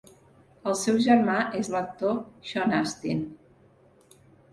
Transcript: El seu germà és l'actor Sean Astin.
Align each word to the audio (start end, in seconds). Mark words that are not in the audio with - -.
El 0.69 0.77
seu 0.83 0.95
germà 1.07 1.35
és 1.59 1.69
l'actor 1.73 2.15
Sean 2.53 2.73
Astin. 2.79 3.21